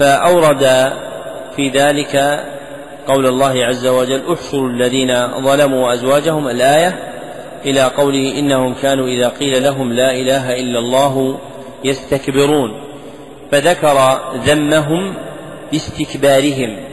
فأورد 0.00 0.92
في 1.56 1.68
ذلك 1.68 2.44
قول 3.06 3.26
الله 3.26 3.64
عز 3.64 3.86
وجل 3.86 4.32
احشروا 4.32 4.68
الذين 4.68 5.40
ظلموا 5.40 5.88
وأزواجهم 5.88 6.48
الآية 6.48 6.98
إلى 7.64 7.82
قوله 7.82 8.38
إنهم 8.38 8.74
كانوا 8.74 9.06
إذا 9.06 9.28
قيل 9.28 9.62
لهم 9.62 9.92
لا 9.92 10.12
إله 10.12 10.60
إلا 10.60 10.78
الله 10.78 11.38
يستكبرون. 11.84 12.80
فذكر 13.50 14.18
ذمهم 14.44 15.14
باستكبارهم. 15.72 16.87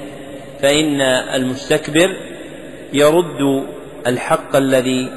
فإن 0.66 1.02
المستكبر 1.36 2.16
يرد 2.94 3.66
الحق 4.08 4.56
الذي 4.56 5.12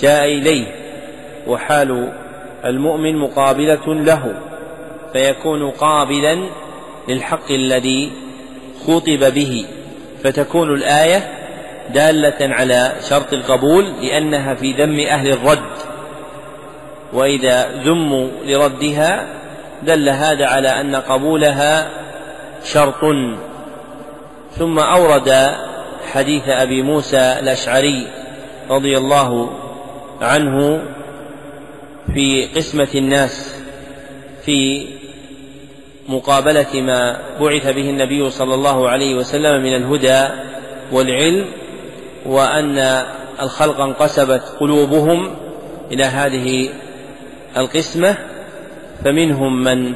جاء 0.00 0.24
إليه 0.24 0.66
وحال 1.46 2.12
المؤمن 2.64 3.16
مقابلة 3.16 3.94
له 3.94 4.34
فيكون 5.12 5.70
قابلا 5.70 6.48
للحق 7.08 7.50
الذي 7.50 8.12
خطب 8.86 9.34
به 9.34 9.66
فتكون 10.24 10.74
الآية 10.74 11.32
دالة 11.94 12.54
على 12.54 12.92
شرط 13.08 13.32
القبول 13.32 13.84
لأنها 14.02 14.54
في 14.54 14.72
ذم 14.72 15.00
أهل 15.00 15.32
الرد. 15.32 15.76
وإذا 17.12 17.82
ذموا 17.84 18.28
لردها 18.44 19.26
دل 19.82 20.08
هذا 20.08 20.46
على 20.46 20.68
أن 20.68 20.96
قبولها 20.96 21.90
شرط. 22.64 23.04
ثم 24.58 24.78
أورد 24.78 25.54
حديث 26.12 26.48
أبي 26.48 26.82
موسى 26.82 27.36
الأشعري 27.40 28.08
رضي 28.70 28.98
الله 28.98 29.50
عنه 30.20 30.82
في 32.14 32.44
قسمة 32.44 32.88
الناس 32.94 33.54
في 34.44 34.86
مقابلة 36.08 36.80
ما 36.80 37.18
بعث 37.40 37.66
به 37.66 37.90
النبي 37.90 38.30
صلى 38.30 38.54
الله 38.54 38.88
عليه 38.88 39.14
وسلم 39.14 39.62
من 39.62 39.76
الهدى 39.76 40.28
والعلم 40.92 41.46
وأن 42.26 43.02
الخلق 43.42 43.80
انقسمت 43.80 44.42
قلوبهم 44.60 45.36
إلى 45.92 46.04
هذه 46.04 46.68
القسمة 47.56 48.16
فمنهم 49.04 49.64
من 49.64 49.94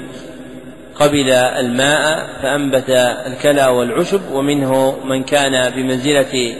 قبل 1.01 1.31
الماء 1.31 2.29
فأنبت 2.43 2.91
الكلى 3.27 3.67
والعشب 3.67 4.21
ومنه 4.33 4.97
من 5.05 5.25
كان 5.25 5.71
بمنزلة 5.71 6.57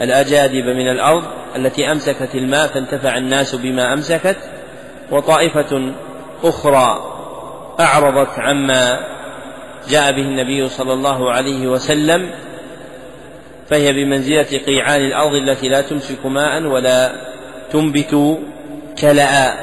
الأجادب 0.00 0.64
من 0.66 0.88
الأرض 0.88 1.24
التي 1.56 1.92
أمسكت 1.92 2.34
الماء 2.34 2.66
فانتفع 2.66 3.16
الناس 3.16 3.54
بما 3.54 3.92
أمسكت. 3.92 4.36
وطائفة 5.10 5.92
أخرى 6.44 7.12
أعرضت 7.80 8.38
عما 8.38 9.00
جاء 9.88 10.12
به 10.12 10.22
النبي 10.22 10.68
صلى 10.68 10.92
الله 10.92 11.32
عليه 11.32 11.66
وسلم 11.66 12.30
فهي 13.70 13.92
بمنزلة 13.92 14.58
قيعان 14.66 15.00
الأرض 15.00 15.32
التي 15.34 15.68
لا 15.68 15.80
تمسك 15.80 16.26
ماء 16.26 16.62
ولا 16.62 17.12
تنبت 17.72 18.38
كلأ 19.00 19.54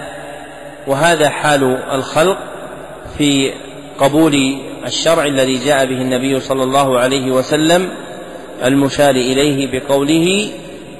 وهذا 0.88 1.30
حال 1.30 1.64
الخلق 1.92 2.38
في 3.18 3.54
قبول 4.00 4.58
الشرع 4.86 5.26
الذي 5.26 5.66
جاء 5.66 5.86
به 5.86 6.02
النبي 6.02 6.40
صلى 6.40 6.64
الله 6.64 7.00
عليه 7.00 7.32
وسلم 7.32 7.90
المشار 8.64 9.16
إليه 9.16 9.80
بقوله 9.80 10.50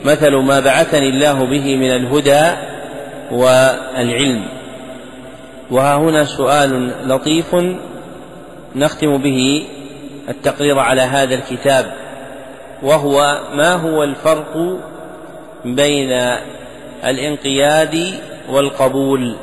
مثل 0.06 0.36
ما 0.36 0.60
بعثني 0.60 1.10
الله 1.10 1.46
به 1.46 1.78
من 1.78 1.92
الهدى 1.92 2.52
والعلم. 3.32 4.46
وها 5.72 5.96
هنا 5.96 6.24
سؤال 6.24 6.92
لطيف 7.08 7.56
نختم 8.76 9.18
به 9.18 9.66
التقرير 10.30 10.80
على 10.80 11.02
هذا 11.02 11.36
الكتاب 11.36 11.94
وهو 12.84 13.42
ما 13.54 13.74
هو 13.74 14.04
الفرق 14.04 14.80
بين 15.66 16.38
الانقياد 17.06 18.14
والقبول؟ 18.50 19.36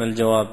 ما 0.00 0.06
الجواب؟ 0.06 0.48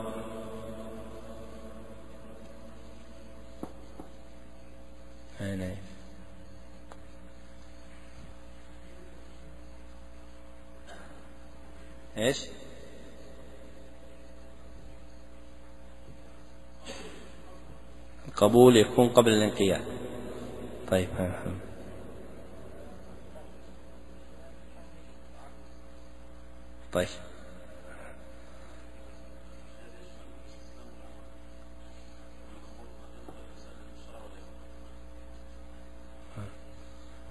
إيش؟ 12.17 12.47
القبول 18.27 18.77
يكون 18.77 19.09
قبل 19.09 19.29
الانقياد. 19.29 19.85
طيب 20.91 21.09
طيب. 26.93 27.26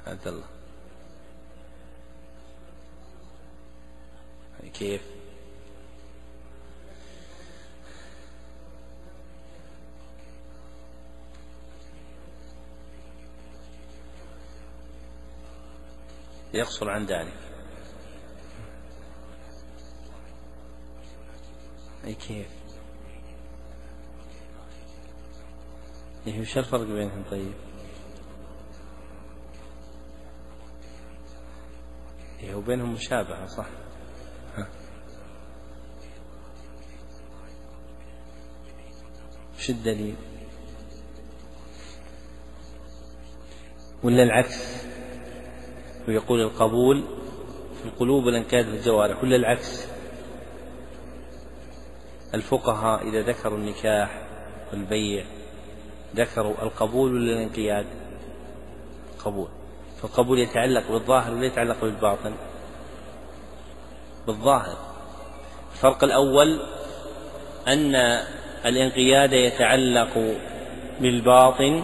عبد 0.06 0.26
الله 0.26 0.44
كيف؟ 4.78 5.02
يقصر 16.54 16.90
عن 16.90 17.06
ذلك. 17.06 17.32
أي 22.04 22.14
كيف؟ 22.14 22.46
إيه 26.26 26.40
وش 26.40 26.58
الفرق 26.58 26.80
بينهم 26.80 27.24
طيب؟ 27.30 27.65
إيه 32.46 32.54
وبينهم 32.54 32.92
مشابهة 32.92 33.46
صح؟ 33.46 33.66
وش 39.58 39.70
الدليل؟ 39.70 40.14
ولا 44.02 44.22
العكس؟ 44.22 44.84
ويقول 46.08 46.40
القبول 46.40 47.04
في 47.82 47.84
القلوب 47.88 48.24
والانكاد 48.24 48.64
في 48.64 48.70
الجوارح 48.70 49.22
ولا 49.22 49.36
العكس؟ 49.36 49.86
الفقهاء 52.34 53.08
إذا 53.08 53.22
ذكروا 53.22 53.58
النكاح 53.58 54.26
والبيع 54.72 55.24
ذكروا 56.16 56.62
القبول 56.62 57.14
ولا 57.14 57.32
الانقياد؟ 57.32 57.86
قبول. 59.18 59.48
فالقبول 60.02 60.38
يتعلق 60.38 60.92
بالظاهر 60.92 61.34
ولا 61.34 61.46
يتعلق 61.46 61.80
بالباطن؟ 61.80 62.34
بالظاهر. 64.26 64.76
الفرق 65.72 66.04
الأول 66.04 66.60
أن 67.68 67.94
الانقياد 68.66 69.32
يتعلق 69.32 70.36
بالباطن 71.00 71.82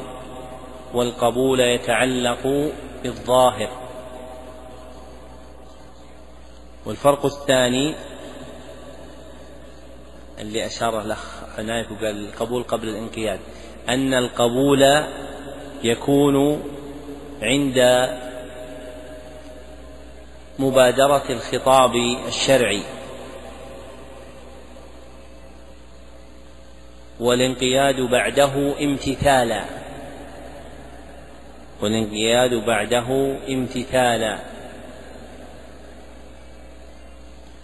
والقبول 0.95 1.61
يتعلق 1.61 2.73
بالظاهر. 3.03 3.69
والفرق 6.87 7.27
الثاني 7.27 7.95
اللي 10.39 10.67
أشار 10.67 11.01
الأخ 11.01 11.43
عنايف 11.59 11.93
وقال 11.93 12.29
القبول 12.29 12.63
قبل 12.63 12.89
الانقياد 12.89 13.41
أن 13.89 14.15
القبول 14.15 15.05
يكون 15.85 16.63
عند 17.43 18.09
مبادرة 20.59 21.23
الخطاب 21.31 21.97
الشرعي 22.29 22.83
والانقياد 27.21 28.01
بعده 28.01 28.75
امتثالا 28.81 29.65
والانقياد 31.81 32.55
بعده 32.55 33.37
امتثالا. 33.49 34.39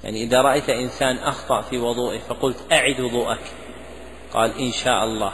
يعني 0.04 0.22
إذا 0.22 0.40
رأيت 0.42 0.70
إنسان 0.70 1.16
أخطأ 1.16 1.60
في 1.62 1.78
وضوءه 1.78 2.18
فقلت 2.18 2.56
أعد 2.72 3.00
وضوءك 3.00 3.52
قال 4.32 4.58
إن 4.58 4.72
شاء 4.72 5.04
الله 5.04 5.32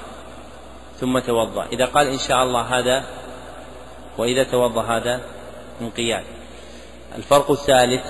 ثم 1.01 1.19
توضأ. 1.19 1.67
إذا 1.73 1.85
قال 1.85 2.07
إن 2.07 2.19
شاء 2.19 2.43
الله 2.43 2.61
هذا 2.61 3.05
وإذا 4.19 4.45
توضأ 4.45 4.83
هذا 4.83 5.21
انقياد. 5.81 6.25
الفرق 7.17 7.51
الثالث 7.51 8.03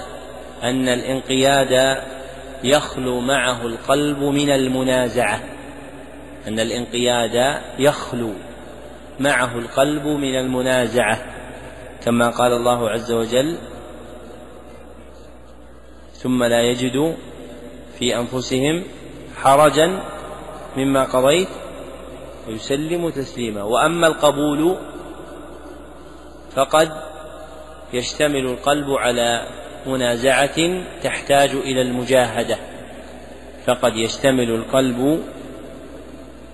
أن 0.63 0.89
الانقياد 0.89 2.03
يخلو 2.65 3.21
معه 3.21 3.67
القلب 3.67 4.19
من 4.19 4.51
المنازعة. 4.51 5.41
أن 6.49 6.61
الانقياد 6.61 7.61
يخلو 7.79 8.31
معه 9.21 9.59
القلب 9.59 10.07
من 10.07 10.39
المنازعة. 10.39 11.19
كما 12.05 12.31
قال 12.31 12.53
الله 12.53 12.91
عز 12.91 13.13
وجل 13.13 13.57
ثم 16.13 16.45
لا 16.45 16.63
يجدوا 16.63 17.13
في 17.99 18.17
أنفسهم 18.17 18.85
حرجا 19.37 20.01
مما 20.77 21.05
قضيت 21.05 21.49
ويسلم 22.49 23.11
تسليما. 23.11 23.63
وأما 23.63 24.07
القبول 24.07 24.77
فقد 26.55 26.93
يشتمل 27.93 28.47
القلب 28.47 28.91
على 28.91 29.47
منازعة 29.87 30.85
تحتاج 31.03 31.51
إلى 31.51 31.83
المجاهدة 31.83 32.57
فقد 33.67 33.97
يشتمل 33.97 34.51
القلب 34.51 35.25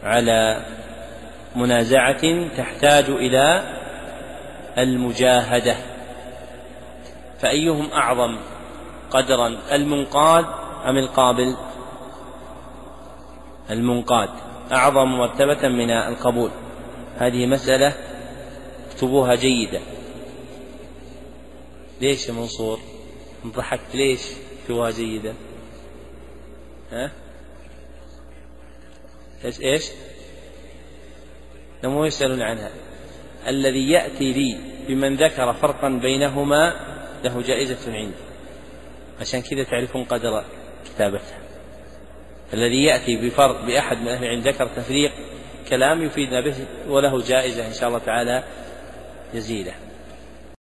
على 0.02 0.64
منازعة 1.56 2.48
تحتاج 2.56 3.04
إلى 3.10 3.62
المجاهدة. 4.78 5.76
فأيهم 7.38 7.90
أعظم 7.92 8.36
قدرا 9.10 9.58
المنقاد 9.72 10.44
أم 10.86 10.96
القابل؟ 10.96 11.56
المنقاد 13.70 14.28
أعظم 14.72 15.04
مرتبة 15.04 15.68
من 15.68 15.90
القبول. 15.90 16.50
هذه 17.18 17.46
مسألة 17.46 17.94
اكتبوها 19.00 19.34
جيدا 19.34 19.80
ليش 22.00 22.28
يا 22.28 22.32
منصور؟ 22.32 22.80
ضحكت 23.46 23.94
ليش 23.94 24.20
رواية 24.70 24.92
جيدة؟ 24.92 25.34
ها؟ 26.92 27.12
إيش 29.44 29.60
إيش؟ 29.60 29.84
لم 31.84 32.04
يسألون 32.04 32.42
عنها. 32.42 32.70
الذي 33.46 33.90
يأتي 33.90 34.32
لي 34.32 34.58
بمن 34.88 35.16
ذكر 35.16 35.52
فرقا 35.52 35.88
بينهما 35.88 36.74
له 37.24 37.42
جائزة 37.42 37.92
عندي. 37.92 38.14
عشان 39.20 39.42
كذا 39.42 39.64
تعرفون 39.64 40.04
قدر 40.04 40.44
كتابتها. 40.84 41.38
الذي 42.54 42.84
يأتي 42.84 43.16
بفرق 43.16 43.64
بأحد 43.64 43.96
من 43.96 44.08
أهل 44.08 44.24
العلم 44.24 44.40
ذكر 44.40 44.66
تفريق 44.66 45.12
كلام 45.68 46.02
يفيدنا 46.02 46.40
به 46.40 46.54
وله 46.88 47.22
جائزة 47.22 47.66
إن 47.66 47.72
شاء 47.72 47.88
الله 47.88 47.98
تعالى 47.98 48.44
جزيلة 49.34 49.74